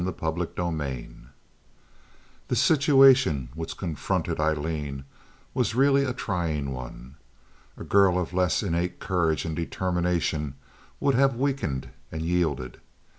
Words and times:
Chapter 0.03 0.25
XXXVIII 0.57 1.27
The 2.47 2.55
situation 2.55 3.49
which 3.53 3.77
confronted 3.77 4.39
Aileen 4.39 5.05
was 5.53 5.75
really 5.75 6.03
a 6.05 6.11
trying 6.11 6.71
one. 6.71 7.17
A 7.77 7.83
girl 7.83 8.17
of 8.17 8.33
less 8.33 8.63
innate 8.63 8.97
courage 8.99 9.45
and 9.45 9.55
determination 9.55 10.55
would 10.99 11.13
have 11.13 11.35
weakened 11.35 11.89
and 12.11 12.23
yielded. 12.23 12.79